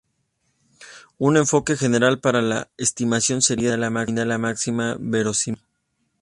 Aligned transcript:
Un 1.19 1.37
enfoque 1.37 1.77
general 1.77 2.19
para 2.21 2.41
la 2.41 2.71
estimación 2.75 3.43
sería 3.43 3.69
determinar 3.69 4.25
la 4.25 4.39
máxima 4.39 4.95
verosimilitud. 4.99 5.63